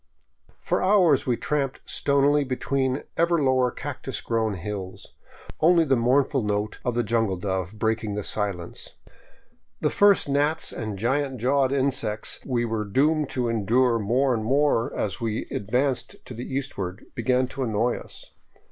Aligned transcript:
For 0.59 0.81
hours 0.81 1.27
we 1.27 1.37
tramped 1.37 1.81
stonily 1.85 2.43
between 2.43 3.03
ever 3.17 3.37
lower 3.39 3.69
cactus 3.69 4.19
grown 4.19 4.55
hills, 4.55 5.13
only 5.59 5.85
the 5.85 5.95
mournful 5.95 6.41
note 6.41 6.79
of 6.83 6.95
the 6.95 7.03
jungle 7.03 7.37
dove 7.37 7.77
breaking 7.77 8.15
the 8.15 8.23
silence. 8.23 8.95
The 9.79 9.91
first 9.91 10.27
gnats 10.27 10.71
and 10.73 10.97
giant 10.97 11.37
jawed 11.39 11.71
insects 11.71 12.39
we 12.43 12.65
were 12.65 12.83
doomed 12.85 13.29
to 13.29 13.47
endure 13.47 13.99
more 13.99 14.33
and 14.33 14.43
more 14.43 14.91
as 14.97 15.21
we 15.21 15.45
advanced 15.51 16.15
to 16.25 16.33
the 16.33 16.51
east 16.51 16.79
ward 16.79 17.05
began 17.13 17.47
to 17.49 17.61
annoy 17.61 17.97
us. 17.99 18.31